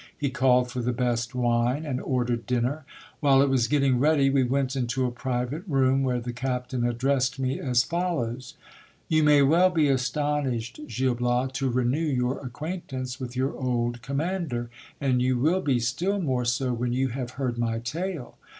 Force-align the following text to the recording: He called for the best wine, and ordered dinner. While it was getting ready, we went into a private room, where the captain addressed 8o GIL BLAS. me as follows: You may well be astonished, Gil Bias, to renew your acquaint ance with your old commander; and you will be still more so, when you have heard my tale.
He 0.17 0.31
called 0.31 0.71
for 0.71 0.79
the 0.81 0.93
best 0.93 1.35
wine, 1.35 1.85
and 1.85 2.01
ordered 2.01 2.47
dinner. 2.47 2.85
While 3.19 3.43
it 3.43 3.49
was 3.49 3.67
getting 3.67 3.99
ready, 3.99 4.31
we 4.31 4.41
went 4.41 4.75
into 4.75 5.05
a 5.05 5.11
private 5.11 5.61
room, 5.67 6.01
where 6.01 6.19
the 6.19 6.33
captain 6.33 6.83
addressed 6.87 7.33
8o 7.33 7.37
GIL 7.37 7.45
BLAS. 7.45 7.55
me 7.63 7.69
as 7.69 7.83
follows: 7.83 8.53
You 9.09 9.21
may 9.23 9.43
well 9.43 9.69
be 9.69 9.89
astonished, 9.89 10.79
Gil 10.87 11.13
Bias, 11.13 11.51
to 11.51 11.69
renew 11.69 11.99
your 11.99 12.43
acquaint 12.43 12.91
ance 12.91 13.19
with 13.19 13.35
your 13.35 13.53
old 13.55 14.01
commander; 14.01 14.71
and 14.99 15.21
you 15.21 15.37
will 15.37 15.61
be 15.61 15.79
still 15.79 16.19
more 16.19 16.45
so, 16.45 16.73
when 16.73 16.93
you 16.93 17.09
have 17.09 17.33
heard 17.37 17.59
my 17.59 17.77
tale. 17.77 18.39